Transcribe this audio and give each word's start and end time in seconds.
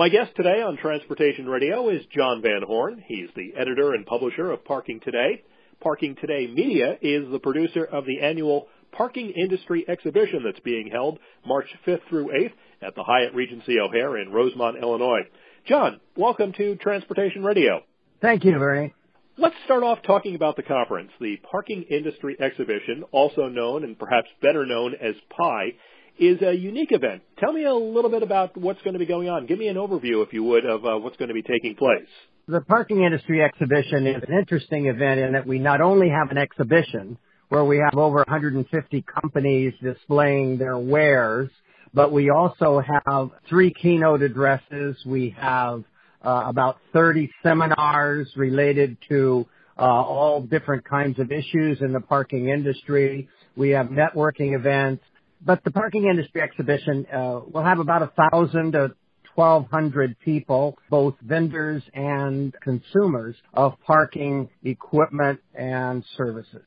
My 0.00 0.08
guest 0.08 0.34
today 0.34 0.62
on 0.62 0.78
Transportation 0.78 1.46
Radio 1.46 1.90
is 1.90 2.00
John 2.10 2.40
Van 2.40 2.62
Horn. 2.66 3.04
He's 3.06 3.28
the 3.36 3.52
editor 3.54 3.92
and 3.92 4.06
publisher 4.06 4.50
of 4.50 4.64
Parking 4.64 4.98
Today. 5.04 5.42
Parking 5.82 6.16
Today 6.18 6.46
Media 6.46 6.96
is 7.02 7.30
the 7.30 7.38
producer 7.38 7.84
of 7.84 8.06
the 8.06 8.22
annual 8.22 8.68
Parking 8.92 9.28
Industry 9.28 9.84
Exhibition 9.86 10.42
that's 10.42 10.60
being 10.60 10.88
held 10.90 11.18
March 11.46 11.66
5th 11.86 12.00
through 12.08 12.28
8th 12.28 12.52
at 12.80 12.94
the 12.94 13.04
Hyatt 13.04 13.34
Regency 13.34 13.78
O'Hare 13.78 14.16
in 14.16 14.32
Rosemont, 14.32 14.78
Illinois. 14.82 15.28
John, 15.68 16.00
welcome 16.16 16.54
to 16.54 16.76
Transportation 16.76 17.44
Radio. 17.44 17.82
Thank 18.22 18.46
you, 18.46 18.52
Bernie. 18.52 18.94
Let's 19.36 19.56
start 19.66 19.82
off 19.82 19.98
talking 20.06 20.34
about 20.34 20.56
the 20.56 20.62
conference. 20.62 21.10
The 21.20 21.36
Parking 21.50 21.82
Industry 21.90 22.38
Exhibition, 22.40 23.04
also 23.12 23.48
known 23.48 23.84
and 23.84 23.98
perhaps 23.98 24.28
better 24.40 24.64
known 24.64 24.94
as 24.94 25.14
PIE, 25.28 25.74
is 26.20 26.42
a 26.42 26.52
unique 26.52 26.92
event. 26.92 27.22
Tell 27.38 27.52
me 27.52 27.64
a 27.64 27.74
little 27.74 28.10
bit 28.10 28.22
about 28.22 28.54
what's 28.56 28.82
going 28.82 28.92
to 28.92 28.98
be 28.98 29.06
going 29.06 29.30
on. 29.30 29.46
Give 29.46 29.58
me 29.58 29.68
an 29.68 29.76
overview, 29.76 30.24
if 30.24 30.34
you 30.34 30.44
would, 30.44 30.66
of 30.66 30.84
uh, 30.84 30.98
what's 30.98 31.16
going 31.16 31.28
to 31.28 31.34
be 31.34 31.42
taking 31.42 31.74
place. 31.74 32.06
The 32.46 32.60
Parking 32.60 33.04
Industry 33.04 33.42
Exhibition 33.42 34.06
is 34.06 34.22
an 34.28 34.38
interesting 34.38 34.86
event 34.86 35.20
in 35.20 35.32
that 35.32 35.46
we 35.46 35.58
not 35.58 35.80
only 35.80 36.10
have 36.10 36.30
an 36.30 36.36
exhibition 36.36 37.16
where 37.48 37.64
we 37.64 37.78
have 37.78 37.98
over 37.98 38.16
150 38.16 39.04
companies 39.22 39.72
displaying 39.82 40.58
their 40.58 40.78
wares, 40.78 41.48
but 41.94 42.12
we 42.12 42.30
also 42.30 42.80
have 42.80 43.30
three 43.48 43.72
keynote 43.72 44.22
addresses. 44.22 44.96
We 45.06 45.34
have 45.38 45.84
uh, 46.22 46.44
about 46.46 46.78
30 46.92 47.30
seminars 47.42 48.30
related 48.36 48.98
to 49.08 49.46
uh, 49.78 49.82
all 49.82 50.42
different 50.42 50.84
kinds 50.84 51.18
of 51.18 51.32
issues 51.32 51.80
in 51.80 51.92
the 51.92 52.00
parking 52.00 52.50
industry. 52.50 53.28
We 53.56 53.70
have 53.70 53.86
networking 53.86 54.54
events 54.54 55.02
but 55.44 55.62
the 55.64 55.70
parking 55.70 56.04
industry 56.04 56.42
exhibition 56.42 57.06
uh, 57.12 57.40
will 57.50 57.64
have 57.64 57.78
about 57.78 58.02
a 58.02 58.12
thousand 58.30 58.72
to 58.72 58.94
1,200 59.34 60.18
people, 60.20 60.76
both 60.90 61.14
vendors 61.22 61.82
and 61.94 62.54
consumers 62.62 63.36
of 63.54 63.74
parking 63.86 64.48
equipment 64.64 65.40
and 65.54 66.04
services. 66.16 66.62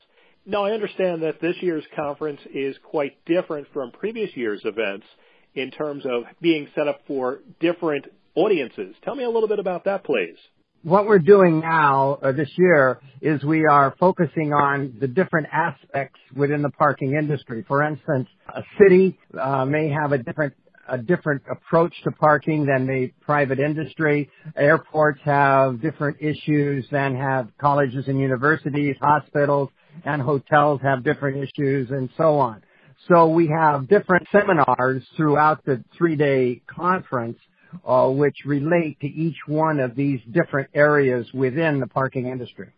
Now, 0.46 0.64
I 0.64 0.72
understand 0.72 1.22
that 1.22 1.40
this 1.40 1.56
year's 1.60 1.84
conference 1.94 2.40
is 2.52 2.76
quite 2.82 3.24
different 3.24 3.66
from 3.72 3.92
previous 3.92 4.30
year's 4.34 4.60
events 4.64 5.06
in 5.54 5.70
terms 5.70 6.04
of 6.04 6.24
being 6.40 6.68
set 6.74 6.88
up 6.88 7.00
for 7.06 7.40
different 7.60 8.06
audiences. 8.34 8.94
Tell 9.04 9.14
me 9.14 9.24
a 9.24 9.30
little 9.30 9.48
bit 9.48 9.58
about 9.58 9.84
that, 9.84 10.04
please 10.04 10.36
what 10.84 11.06
we're 11.06 11.18
doing 11.18 11.60
now 11.60 12.18
uh, 12.22 12.32
this 12.32 12.50
year 12.56 13.00
is 13.22 13.42
we 13.42 13.64
are 13.66 13.94
focusing 13.98 14.52
on 14.52 14.94
the 15.00 15.08
different 15.08 15.48
aspects 15.50 16.20
within 16.36 16.60
the 16.60 16.70
parking 16.70 17.14
industry. 17.14 17.64
For 17.66 17.82
instance, 17.82 18.28
a 18.54 18.62
city 18.78 19.18
uh, 19.40 19.64
may 19.64 19.88
have 19.88 20.12
a 20.12 20.18
different 20.18 20.54
a 20.86 20.98
different 20.98 21.40
approach 21.50 21.94
to 22.04 22.10
parking 22.10 22.66
than 22.66 22.86
the 22.86 23.10
private 23.22 23.58
industry. 23.58 24.28
Airports 24.54 25.18
have 25.24 25.80
different 25.80 26.18
issues 26.20 26.86
than 26.92 27.16
have 27.16 27.48
colleges 27.58 28.04
and 28.06 28.20
universities, 28.20 28.94
hospitals 29.00 29.70
and 30.04 30.20
hotels 30.20 30.80
have 30.82 31.02
different 31.02 31.38
issues 31.38 31.88
and 31.90 32.10
so 32.18 32.38
on. 32.38 32.62
So 33.08 33.28
we 33.28 33.48
have 33.48 33.88
different 33.88 34.26
seminars 34.30 35.02
throughout 35.16 35.64
the 35.64 35.82
three 35.96 36.16
day 36.16 36.60
conference 36.66 37.38
uh, 37.86 38.08
which 38.08 38.36
relate 38.44 38.98
to 39.00 39.06
each 39.06 39.36
one 39.46 39.80
of 39.80 39.94
these 39.94 40.20
different 40.30 40.68
areas 40.74 41.26
within 41.32 41.80
the 41.80 41.86
parking 41.86 42.26
industry. 42.26 42.68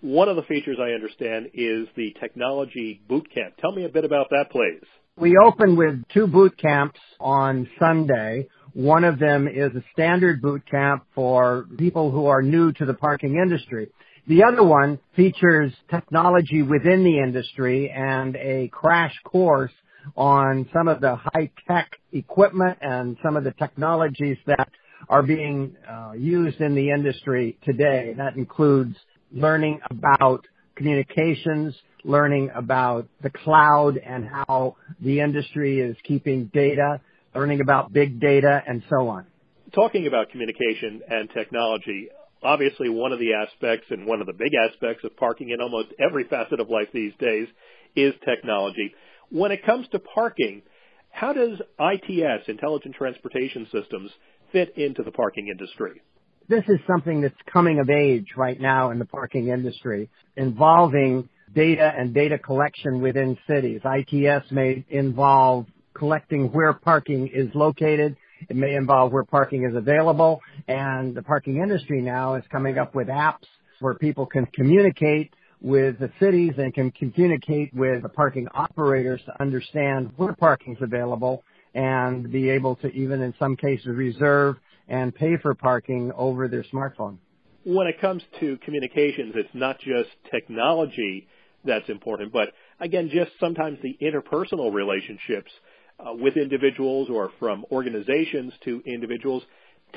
One 0.00 0.28
of 0.28 0.36
the 0.36 0.42
features 0.42 0.78
I 0.80 0.92
understand 0.92 1.50
is 1.52 1.86
the 1.94 2.16
technology 2.18 3.02
boot 3.06 3.28
camp. 3.34 3.56
Tell 3.60 3.72
me 3.72 3.84
a 3.84 3.88
bit 3.88 4.04
about 4.04 4.28
that, 4.30 4.46
please. 4.50 4.86
We 5.16 5.36
open 5.36 5.76
with 5.76 6.02
two 6.14 6.26
boot 6.26 6.56
camps 6.56 6.98
on 7.18 7.68
Sunday. 7.78 8.48
One 8.72 9.04
of 9.04 9.18
them 9.18 9.46
is 9.46 9.74
a 9.74 9.84
standard 9.92 10.40
boot 10.40 10.62
camp 10.70 11.04
for 11.14 11.66
people 11.76 12.10
who 12.10 12.26
are 12.26 12.40
new 12.40 12.72
to 12.72 12.86
the 12.86 12.94
parking 12.94 13.36
industry. 13.36 13.88
The 14.26 14.44
other 14.44 14.62
one 14.62 14.98
features 15.16 15.72
technology 15.90 16.62
within 16.62 17.04
the 17.04 17.18
industry 17.18 17.90
and 17.90 18.36
a 18.36 18.68
crash 18.72 19.14
course 19.24 19.72
on 20.16 20.68
some 20.72 20.88
of 20.88 21.00
the 21.00 21.16
high-tech 21.16 21.90
equipment 22.12 22.78
and 22.80 23.16
some 23.22 23.36
of 23.36 23.44
the 23.44 23.52
technologies 23.52 24.36
that 24.46 24.68
are 25.08 25.22
being 25.22 25.76
uh, 25.88 26.12
used 26.16 26.60
in 26.60 26.74
the 26.74 26.90
industry 26.90 27.58
today. 27.64 28.14
That 28.16 28.36
includes 28.36 28.96
learning 29.32 29.80
about 29.90 30.46
communications, 30.76 31.74
learning 32.04 32.50
about 32.54 33.08
the 33.22 33.30
cloud 33.30 33.96
and 33.98 34.26
how 34.26 34.76
the 35.00 35.20
industry 35.20 35.80
is 35.80 35.96
keeping 36.04 36.50
data, 36.52 37.00
learning 37.34 37.60
about 37.60 37.92
big 37.92 38.20
data, 38.20 38.62
and 38.66 38.82
so 38.88 39.08
on. 39.08 39.26
Talking 39.74 40.06
about 40.06 40.30
communication 40.30 41.02
and 41.08 41.30
technology, 41.30 42.08
obviously 42.42 42.88
one 42.88 43.12
of 43.12 43.18
the 43.18 43.34
aspects 43.34 43.86
and 43.90 44.06
one 44.06 44.20
of 44.20 44.26
the 44.26 44.32
big 44.32 44.52
aspects 44.54 45.04
of 45.04 45.16
parking 45.16 45.50
in 45.50 45.60
almost 45.60 45.88
every 46.00 46.24
facet 46.24 46.60
of 46.60 46.68
life 46.68 46.88
these 46.92 47.12
days 47.20 47.46
is 47.94 48.14
technology. 48.24 48.92
When 49.30 49.52
it 49.52 49.64
comes 49.64 49.86
to 49.92 50.00
parking, 50.00 50.62
how 51.10 51.32
does 51.32 51.60
ITS, 51.78 52.48
Intelligent 52.48 52.96
Transportation 52.96 53.66
Systems, 53.72 54.10
fit 54.50 54.76
into 54.76 55.04
the 55.04 55.12
parking 55.12 55.48
industry? 55.48 56.02
This 56.48 56.64
is 56.66 56.80
something 56.88 57.20
that's 57.20 57.34
coming 57.52 57.78
of 57.78 57.88
age 57.90 58.26
right 58.36 58.60
now 58.60 58.90
in 58.90 58.98
the 58.98 59.04
parking 59.04 59.48
industry, 59.48 60.10
involving 60.36 61.28
data 61.54 61.92
and 61.96 62.12
data 62.12 62.38
collection 62.38 63.00
within 63.00 63.38
cities. 63.48 63.80
ITS 63.84 64.50
may 64.50 64.84
involve 64.88 65.66
collecting 65.94 66.48
where 66.52 66.72
parking 66.72 67.28
is 67.32 67.48
located. 67.54 68.16
It 68.48 68.56
may 68.56 68.74
involve 68.74 69.12
where 69.12 69.24
parking 69.24 69.64
is 69.64 69.76
available. 69.76 70.40
And 70.66 71.14
the 71.14 71.22
parking 71.22 71.58
industry 71.58 72.02
now 72.02 72.34
is 72.34 72.44
coming 72.50 72.78
up 72.78 72.96
with 72.96 73.06
apps 73.06 73.46
where 73.78 73.94
people 73.94 74.26
can 74.26 74.46
communicate 74.46 75.32
with 75.60 75.98
the 75.98 76.10
cities 76.20 76.52
and 76.56 76.72
can 76.72 76.90
communicate 76.92 77.72
with 77.74 78.02
the 78.02 78.08
parking 78.08 78.48
operators 78.54 79.20
to 79.26 79.42
understand 79.42 80.10
where 80.16 80.32
parking 80.34 80.74
is 80.74 80.82
available 80.82 81.44
and 81.74 82.30
be 82.32 82.48
able 82.48 82.76
to 82.76 82.88
even 82.88 83.20
in 83.20 83.34
some 83.38 83.56
cases 83.56 83.86
reserve 83.86 84.56
and 84.88 85.14
pay 85.14 85.36
for 85.36 85.54
parking 85.54 86.10
over 86.16 86.48
their 86.48 86.64
smartphone. 86.64 87.18
When 87.64 87.86
it 87.86 88.00
comes 88.00 88.22
to 88.40 88.56
communications, 88.64 89.34
it's 89.36 89.54
not 89.54 89.78
just 89.80 90.08
technology 90.30 91.28
that's 91.64 91.88
important, 91.90 92.32
but 92.32 92.48
again, 92.80 93.10
just 93.12 93.32
sometimes 93.38 93.78
the 93.82 93.96
interpersonal 94.00 94.72
relationships 94.72 95.50
uh, 95.98 96.14
with 96.14 96.36
individuals 96.36 97.08
or 97.10 97.30
from 97.38 97.64
organizations 97.70 98.52
to 98.64 98.82
individuals. 98.86 99.42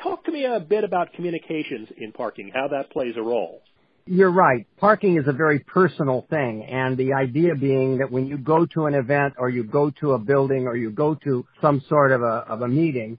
Talk 0.01 0.25
to 0.25 0.31
me 0.31 0.43
a 0.43 0.59
bit 0.59 0.83
about 0.83 1.13
communications 1.13 1.87
in 1.97 2.11
parking, 2.11 2.51
how 2.53 2.67
that 2.69 2.91
plays 2.91 3.15
a 3.15 3.21
role. 3.21 3.61
You're 4.05 4.31
right. 4.31 4.67
Parking 4.79 5.17
is 5.17 5.23
a 5.27 5.31
very 5.31 5.59
personal 5.59 6.25
thing. 6.29 6.65
And 6.65 6.97
the 6.97 7.13
idea 7.13 7.55
being 7.55 7.99
that 7.99 8.11
when 8.11 8.27
you 8.27 8.37
go 8.37 8.65
to 8.73 8.85
an 8.87 8.95
event 8.95 9.35
or 9.37 9.49
you 9.49 9.63
go 9.63 9.91
to 10.01 10.11
a 10.11 10.19
building 10.19 10.67
or 10.67 10.75
you 10.75 10.91
go 10.91 11.15
to 11.23 11.45
some 11.61 11.81
sort 11.87 12.11
of 12.11 12.21
a, 12.21 12.45
of 12.49 12.61
a 12.63 12.67
meeting, 12.67 13.17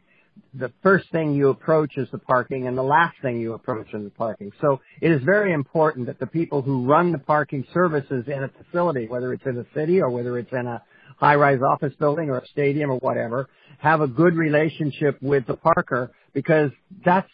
the 0.53 0.71
first 0.83 1.11
thing 1.11 1.35
you 1.35 1.49
approach 1.49 1.97
is 1.97 2.07
the 2.13 2.19
parking 2.19 2.67
and 2.67 2.77
the 2.77 2.83
last 2.83 3.17
thing 3.23 3.41
you 3.41 3.55
approach 3.55 3.87
is 3.95 4.05
the 4.05 4.11
parking. 4.11 4.53
So 4.61 4.83
it 5.01 5.11
is 5.11 5.23
very 5.25 5.55
important 5.55 6.07
that 6.07 6.21
the 6.21 6.27
people 6.27 6.61
who 6.61 6.85
run 6.85 7.13
the 7.13 7.19
parking 7.19 7.67
services 7.73 8.25
in 8.27 8.45
a 8.45 8.49
facility, 8.49 9.09
whether 9.09 9.33
it's 9.33 9.47
in 9.47 9.57
a 9.57 9.65
city 9.75 10.03
or 10.03 10.11
whether 10.11 10.39
it's 10.39 10.53
in 10.53 10.67
a 10.67 10.83
high-rise 11.17 11.61
office 11.67 11.95
building 11.99 12.29
or 12.29 12.39
a 12.39 12.47
stadium 12.49 12.91
or 12.91 12.99
whatever, 12.99 13.49
have 13.79 14.03
a 14.03 14.07
good 14.07 14.37
relationship 14.37 15.17
with 15.23 15.47
the 15.47 15.57
parker 15.57 16.13
because 16.35 16.71
that's 17.05 17.31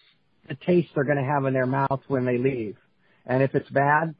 the 0.49 0.56
taste 0.67 0.91
they're 0.94 1.05
going 1.05 1.19
to 1.19 1.25
have 1.25 1.47
in 1.47 1.53
their 1.53 1.67
mouth 1.67 2.00
when 2.06 2.25
they 2.25 2.38
leave. 2.38 2.77
And 3.26 3.42
if 3.42 3.54
it's 3.54 3.69
bad, 3.70 4.14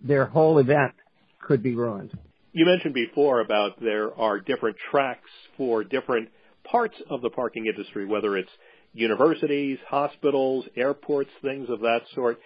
their 0.00 0.26
whole 0.26 0.58
event 0.58 0.94
could 1.40 1.62
be 1.62 1.74
ruined. 1.74 2.16
You 2.52 2.66
mentioned 2.66 2.94
before 2.94 3.40
about 3.40 3.80
there 3.80 4.18
are 4.18 4.40
different 4.40 4.76
tracks 4.90 5.30
for 5.56 5.84
different 5.84 6.30
parts 6.64 6.96
of 7.10 7.22
the 7.22 7.30
parking 7.30 7.66
industry, 7.66 8.06
whether 8.06 8.36
it's 8.36 8.50
universities, 8.92 9.78
hospitals, 9.88 10.64
airports, 10.76 11.30
things 11.42 11.68
of 11.70 11.80
that 11.80 12.00
sort. 12.14 12.38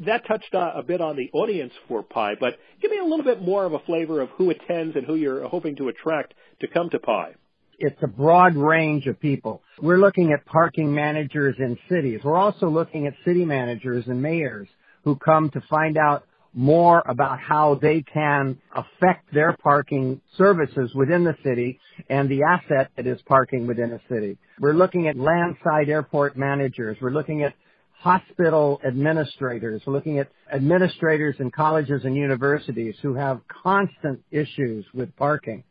That 0.00 0.26
touched 0.26 0.54
uh, 0.54 0.72
a 0.74 0.82
bit 0.82 1.00
on 1.00 1.16
the 1.16 1.30
audience 1.32 1.72
for 1.86 2.02
PIE, 2.02 2.34
but 2.40 2.54
give 2.82 2.90
me 2.90 2.98
a 2.98 3.04
little 3.04 3.24
bit 3.24 3.40
more 3.40 3.64
of 3.64 3.74
a 3.74 3.78
flavor 3.80 4.20
of 4.20 4.28
who 4.30 4.50
attends 4.50 4.96
and 4.96 5.06
who 5.06 5.14
you're 5.14 5.46
hoping 5.46 5.76
to 5.76 5.88
attract 5.88 6.34
to 6.60 6.68
come 6.68 6.90
to 6.90 6.98
PIE 6.98 7.34
It's 7.78 8.02
a 8.02 8.08
broad 8.08 8.56
range 8.56 9.06
of 9.06 9.20
people. 9.20 9.62
We're 9.80 9.98
looking 9.98 10.32
at 10.32 10.44
parking 10.46 10.92
managers 10.92 11.54
in 11.58 11.78
cities. 11.88 12.20
We're 12.24 12.38
also 12.38 12.68
looking 12.68 13.06
at 13.06 13.14
city 13.24 13.44
managers 13.44 14.04
and 14.08 14.20
mayors 14.20 14.68
who 15.04 15.16
come 15.16 15.50
to 15.50 15.60
find 15.68 15.96
out 15.96 16.24
more 16.54 17.02
about 17.06 17.40
how 17.40 17.78
they 17.80 18.02
can 18.02 18.58
affect 18.74 19.32
their 19.34 19.56
parking 19.62 20.20
services 20.38 20.92
within 20.94 21.24
the 21.24 21.36
city 21.44 21.80
and 22.08 22.28
the 22.28 22.42
asset 22.44 22.90
that 22.96 23.06
is 23.06 23.20
parking 23.26 23.66
within 23.66 23.92
a 23.92 24.00
city. 24.08 24.38
We're 24.60 24.74
looking 24.74 25.08
at 25.08 25.16
landside 25.16 25.88
airport 25.88 26.36
managers. 26.36 26.96
We're 27.00 27.10
looking 27.10 27.42
at 27.42 27.54
hospital 27.98 28.80
administrators. 28.86 29.82
We're 29.84 29.94
looking 29.94 30.20
at 30.20 30.28
administrators 30.52 31.36
in 31.40 31.50
colleges 31.50 32.02
and 32.04 32.14
universities 32.14 32.94
who 33.02 33.14
have 33.14 33.40
constant 33.48 34.22
issues 34.30 34.84
with 34.94 35.14
parking. 35.16 35.64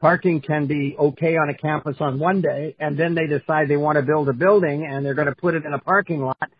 parking 0.00 0.42
can 0.42 0.66
be 0.66 0.96
okay 0.98 1.36
on 1.36 1.48
a 1.48 1.54
campus 1.54 1.96
on 2.00 2.18
one 2.18 2.42
day 2.42 2.76
and 2.78 2.98
then 2.98 3.14
they 3.14 3.26
decide 3.26 3.68
they 3.68 3.78
want 3.78 3.96
to 3.96 4.02
build 4.02 4.28
a 4.28 4.34
building 4.34 4.86
and 4.86 5.06
they're 5.06 5.14
going 5.14 5.28
to 5.28 5.34
put 5.34 5.54
it 5.54 5.64
in 5.64 5.72
a 5.72 5.78
parking 5.78 6.20
lot 6.20 6.50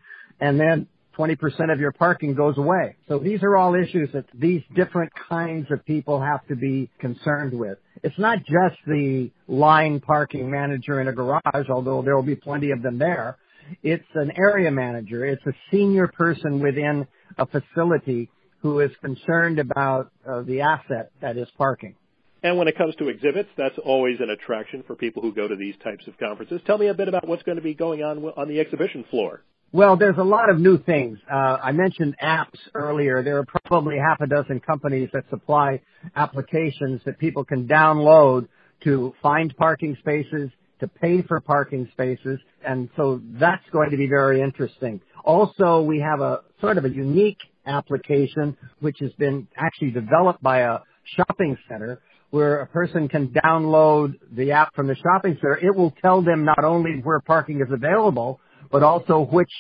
and 0.41 0.59
then 0.59 0.87
20% 1.17 1.73
of 1.73 1.81
your 1.81 1.93
parking 1.93 2.35
goes 2.35 2.59
away. 2.59 2.97
So 3.09 3.19
these 3.19 3.43
are 3.43 3.57
all 3.57 3.75
issues 3.75 4.11
that 4.13 4.27
these 4.35 4.63
different 4.75 5.13
kinds 5.29 5.71
of 5.71 5.85
people 5.85 6.21
have 6.21 6.47
to 6.49 6.57
be 6.57 6.91
concerned 6.99 7.59
with. 7.59 7.79
It's 8.03 8.19
not 8.19 8.39
just 8.39 8.77
the 8.87 9.31
line 9.49 10.01
parking 10.01 10.51
manager 10.51 11.01
in 11.01 11.09
a 11.09 11.13
garage, 11.13 11.69
although 11.71 12.03
there 12.03 12.15
will 12.15 12.23
be 12.23 12.37
plenty 12.37 12.71
of 12.71 12.83
them 12.83 12.99
there. 12.99 13.39
It's 13.83 14.05
an 14.15 14.33
area 14.37 14.71
manager. 14.71 15.25
It's 15.25 15.45
a 15.47 15.53
senior 15.71 16.09
person 16.09 16.61
within 16.61 17.07
a 17.39 17.47
facility 17.47 18.31
who 18.61 18.81
is 18.81 18.91
concerned 19.01 19.59
about 19.59 20.11
uh, 20.29 20.43
the 20.43 20.61
asset 20.61 21.11
that 21.21 21.37
is 21.37 21.49
parking. 21.57 21.95
And 22.43 22.59
when 22.59 22.69
it 22.69 22.77
comes 22.77 22.95
to 22.97 23.09
exhibits, 23.09 23.49
that's 23.57 23.79
always 23.85 24.21
an 24.21 24.31
attraction 24.31 24.85
for 24.87 24.95
people 24.95 25.23
who 25.23 25.33
go 25.33 25.49
to 25.49 25.57
these 25.57 25.75
types 25.83 26.07
of 26.07 26.17
conferences. 26.19 26.61
Tell 26.67 26.79
me 26.79 26.87
a 26.89 26.95
bit 26.95 27.09
about 27.09 27.27
what's 27.27 27.43
going 27.43 27.57
to 27.57 27.63
be 27.63 27.75
going 27.75 28.03
on 28.03 28.25
on 28.25 28.49
the 28.49 28.61
exhibition 28.61 29.05
floor. 29.11 29.43
Well, 29.77 29.99
there's 29.99 30.17
a 30.17 30.25
lot 30.25 30.49
of 30.49 30.59
new 30.59 30.79
things. 30.79 31.19
Uh, 31.31 31.59
I 31.63 31.73
mentioned 31.73 32.17
apps 32.25 32.57
earlier. 32.73 33.23
There 33.23 33.37
are 33.37 33.45
probably 33.67 33.97
half 33.99 34.23
a 34.23 34.27
dozen 34.27 34.59
companies 34.61 35.11
that 35.13 35.29
supply 35.29 35.83
applications 36.15 37.03
that 37.05 37.19
people 37.19 37.45
can 37.45 37.69
download 37.69 38.49
to 38.85 39.13
find 39.23 39.55
parking 39.59 39.95
spaces, 40.01 40.49
to 40.81 40.89
pay 40.89 41.21
for 41.21 41.41
parking 41.41 41.87
spaces, 41.93 42.41
and 42.67 42.89
so 42.97 43.21
that's 43.39 43.69
going 43.71 43.91
to 43.91 43.99
be 43.99 44.07
very 44.07 44.41
interesting. 44.41 45.03
Also, 45.27 45.83
we 45.83 46.01
have 46.01 46.23
a 46.23 46.41
sort 46.63 46.79
of 46.79 46.87
a 46.87 46.91
unique 46.91 47.41
application 47.67 48.57
which 48.81 48.97
has 49.01 49.13
been 49.19 49.47
actually 49.59 49.91
developed 49.91 50.43
by 50.43 50.61
a 50.61 50.79
shopping 51.19 51.55
center 51.69 52.01
where 52.31 52.63
a 52.63 52.67
person 52.67 53.09
can 53.09 53.29
download 53.29 54.15
the 54.33 54.53
app 54.53 54.75
from 54.75 54.87
the 54.87 54.97
shopping 54.97 55.37
center. 55.39 55.59
It 55.59 55.77
will 55.77 55.93
tell 56.01 56.23
them 56.23 56.47
not 56.47 56.65
only 56.65 57.03
where 57.05 57.21
parking 57.21 57.61
is 57.61 57.71
available, 57.71 58.41
but 58.71 58.83
also 58.83 59.21
which 59.21 59.51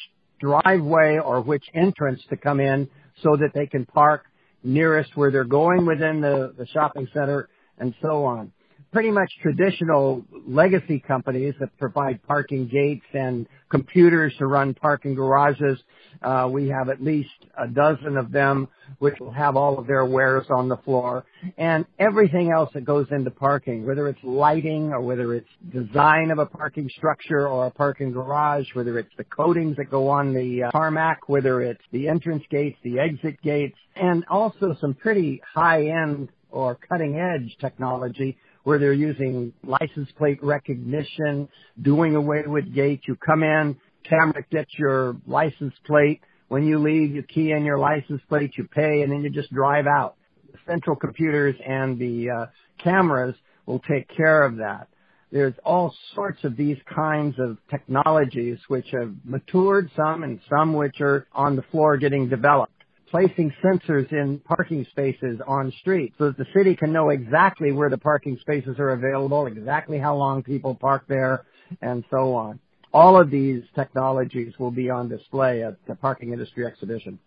driveway 0.40 1.18
or 1.18 1.40
which 1.40 1.64
entrance 1.74 2.20
to 2.28 2.36
come 2.36 2.60
in 2.60 2.88
so 3.22 3.36
that 3.36 3.50
they 3.54 3.66
can 3.66 3.84
park 3.86 4.24
nearest 4.62 5.16
where 5.16 5.30
they're 5.30 5.44
going 5.44 5.86
within 5.86 6.20
the, 6.20 6.54
the 6.58 6.66
shopping 6.66 7.08
center 7.14 7.48
and 7.78 7.94
so 8.02 8.24
on 8.24 8.52
pretty 8.96 9.10
much 9.10 9.30
traditional 9.42 10.24
legacy 10.48 10.98
companies 10.98 11.52
that 11.60 11.68
provide 11.76 12.18
parking 12.26 12.66
gates 12.66 13.04
and 13.12 13.46
computers 13.68 14.34
to 14.38 14.46
run 14.46 14.72
parking 14.72 15.14
garages. 15.14 15.78
Uh, 16.22 16.48
we 16.50 16.68
have 16.68 16.88
at 16.88 17.02
least 17.04 17.28
a 17.58 17.68
dozen 17.68 18.16
of 18.16 18.32
them 18.32 18.66
which 18.98 19.12
will 19.20 19.30
have 19.30 19.54
all 19.54 19.78
of 19.78 19.86
their 19.86 20.06
wares 20.06 20.46
on 20.48 20.70
the 20.70 20.78
floor 20.78 21.26
and 21.58 21.84
everything 21.98 22.50
else 22.50 22.70
that 22.72 22.86
goes 22.86 23.06
into 23.10 23.30
parking, 23.30 23.84
whether 23.84 24.08
it's 24.08 24.18
lighting 24.24 24.90
or 24.94 25.02
whether 25.02 25.34
it's 25.34 25.50
design 25.70 26.30
of 26.30 26.38
a 26.38 26.46
parking 26.46 26.88
structure 26.96 27.46
or 27.46 27.66
a 27.66 27.70
parking 27.70 28.12
garage, 28.12 28.64
whether 28.72 28.98
it's 28.98 29.12
the 29.18 29.24
coatings 29.24 29.76
that 29.76 29.90
go 29.90 30.08
on 30.08 30.32
the 30.32 30.62
uh, 30.62 30.70
tarmac, 30.70 31.28
whether 31.28 31.60
it's 31.60 31.84
the 31.92 32.08
entrance 32.08 32.44
gates, 32.50 32.78
the 32.82 32.98
exit 32.98 33.42
gates, 33.42 33.76
and 33.94 34.24
also 34.30 34.74
some 34.80 34.94
pretty 34.94 35.42
high-end 35.54 36.30
or 36.50 36.78
cutting 36.88 37.18
edge 37.18 37.54
technology 37.60 38.38
where 38.66 38.80
they're 38.80 38.92
using 38.92 39.52
license 39.62 40.08
plate 40.18 40.42
recognition, 40.42 41.48
doing 41.80 42.16
away 42.16 42.42
with 42.44 42.74
gates. 42.74 43.04
You 43.06 43.14
come 43.14 43.44
in, 43.44 43.76
camera 44.02 44.44
gets 44.50 44.72
your 44.76 45.14
license 45.24 45.72
plate. 45.86 46.20
When 46.48 46.66
you 46.66 46.80
leave, 46.80 47.14
you 47.14 47.22
key 47.22 47.52
in 47.52 47.64
your 47.64 47.78
license 47.78 48.20
plate, 48.28 48.54
you 48.58 48.66
pay, 48.66 49.02
and 49.02 49.12
then 49.12 49.22
you 49.22 49.30
just 49.30 49.52
drive 49.52 49.86
out. 49.86 50.16
The 50.50 50.58
central 50.68 50.96
computers 50.96 51.54
and 51.64 51.96
the 51.96 52.28
uh, 52.28 52.46
cameras 52.82 53.36
will 53.66 53.78
take 53.88 54.08
care 54.16 54.42
of 54.42 54.56
that. 54.56 54.88
There's 55.30 55.54
all 55.64 55.94
sorts 56.16 56.42
of 56.42 56.56
these 56.56 56.78
kinds 56.92 57.36
of 57.38 57.58
technologies 57.70 58.58
which 58.66 58.86
have 58.90 59.14
matured 59.24 59.92
some 59.94 60.24
and 60.24 60.40
some 60.50 60.72
which 60.72 61.00
are 61.00 61.28
on 61.32 61.54
the 61.54 61.62
floor 61.70 61.98
getting 61.98 62.28
developed 62.28 62.75
placing 63.10 63.52
sensors 63.64 64.10
in 64.12 64.40
parking 64.44 64.86
spaces 64.90 65.40
on 65.46 65.72
streets 65.80 66.14
so 66.18 66.26
that 66.26 66.38
the 66.38 66.46
city 66.54 66.74
can 66.74 66.92
know 66.92 67.10
exactly 67.10 67.72
where 67.72 67.90
the 67.90 67.98
parking 67.98 68.36
spaces 68.40 68.78
are 68.78 68.90
available, 68.90 69.46
exactly 69.46 69.98
how 69.98 70.16
long 70.16 70.42
people 70.42 70.74
park 70.74 71.04
there, 71.08 71.44
and 71.80 72.04
so 72.10 72.34
on. 72.34 72.58
All 72.92 73.20
of 73.20 73.30
these 73.30 73.62
technologies 73.74 74.54
will 74.58 74.70
be 74.70 74.90
on 74.90 75.08
display 75.08 75.62
at 75.62 75.76
the 75.86 75.94
Parking 75.94 76.32
Industry 76.32 76.66
Exhibition. 76.66 77.18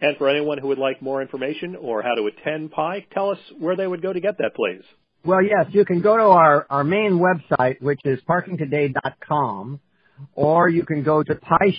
And 0.00 0.16
for 0.16 0.28
anyone 0.28 0.58
who 0.58 0.68
would 0.68 0.78
like 0.78 1.02
more 1.02 1.20
information 1.20 1.76
or 1.76 2.02
how 2.02 2.14
to 2.14 2.26
attend 2.26 2.70
PIE, 2.70 3.06
tell 3.12 3.30
us 3.30 3.38
where 3.58 3.76
they 3.76 3.86
would 3.86 4.00
go 4.00 4.12
to 4.12 4.20
get 4.20 4.38
that, 4.38 4.54
please. 4.54 4.82
Well, 5.24 5.42
yes, 5.42 5.66
you 5.70 5.84
can 5.84 6.00
go 6.00 6.16
to 6.16 6.22
our, 6.22 6.66
our 6.70 6.84
main 6.84 7.20
website, 7.20 7.82
which 7.82 8.00
is 8.04 8.20
parkingtoday.com, 8.28 9.80
or 10.34 10.68
you 10.68 10.84
can 10.84 11.02
go 11.02 11.22
to 11.22 11.34
PIE 11.34 11.76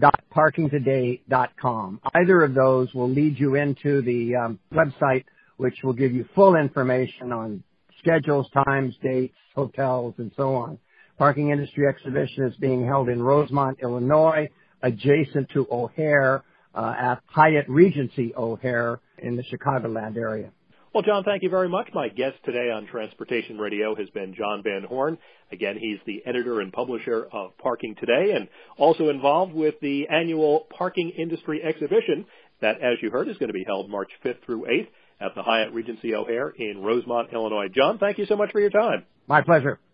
Show 0.00 0.10
parkingtoday.com. 0.34 2.00
Either 2.14 2.42
of 2.42 2.54
those 2.54 2.92
will 2.94 3.08
lead 3.08 3.38
you 3.38 3.54
into 3.54 4.02
the 4.02 4.34
um, 4.36 4.58
website, 4.72 5.24
which 5.56 5.76
will 5.82 5.92
give 5.92 6.12
you 6.12 6.26
full 6.34 6.56
information 6.56 7.32
on 7.32 7.62
schedules, 7.98 8.48
times, 8.66 8.94
dates, 9.02 9.36
hotels, 9.54 10.14
and 10.18 10.32
so 10.36 10.54
on. 10.54 10.78
Parking 11.16 11.50
Industry 11.50 11.86
Exhibition 11.88 12.44
is 12.44 12.56
being 12.56 12.84
held 12.84 13.08
in 13.08 13.22
Rosemont, 13.22 13.78
Illinois, 13.82 14.48
adjacent 14.82 15.48
to 15.50 15.66
O'Hare 15.70 16.42
uh, 16.74 16.94
at 16.98 17.20
Hyatt 17.26 17.66
Regency 17.68 18.34
O'Hare 18.36 18.98
in 19.18 19.36
the 19.36 19.44
Chicagoland 19.44 20.16
area. 20.16 20.50
Well, 20.94 21.02
John, 21.02 21.24
thank 21.24 21.42
you 21.42 21.50
very 21.50 21.68
much. 21.68 21.88
My 21.92 22.06
guest 22.06 22.36
today 22.44 22.70
on 22.70 22.86
Transportation 22.86 23.58
Radio 23.58 23.96
has 23.96 24.08
been 24.10 24.32
John 24.32 24.62
Van 24.62 24.84
Horn. 24.84 25.18
Again, 25.50 25.76
he's 25.76 25.98
the 26.06 26.22
editor 26.24 26.60
and 26.60 26.72
publisher 26.72 27.26
of 27.32 27.58
Parking 27.58 27.96
Today 27.98 28.30
and 28.36 28.46
also 28.78 29.08
involved 29.08 29.52
with 29.52 29.74
the 29.82 30.06
annual 30.08 30.68
Parking 30.70 31.10
Industry 31.10 31.60
Exhibition 31.64 32.26
that, 32.60 32.76
as 32.76 32.98
you 33.02 33.10
heard, 33.10 33.28
is 33.28 33.36
going 33.38 33.48
to 33.48 33.52
be 33.54 33.64
held 33.66 33.90
March 33.90 34.10
5th 34.24 34.44
through 34.46 34.66
8th 34.66 34.86
at 35.20 35.34
the 35.34 35.42
Hyatt 35.42 35.72
Regency 35.72 36.14
O'Hare 36.14 36.50
in 36.50 36.80
Rosemont, 36.80 37.32
Illinois. 37.32 37.66
John, 37.74 37.98
thank 37.98 38.18
you 38.18 38.26
so 38.26 38.36
much 38.36 38.52
for 38.52 38.60
your 38.60 38.70
time. 38.70 39.04
My 39.26 39.42
pleasure. 39.42 39.80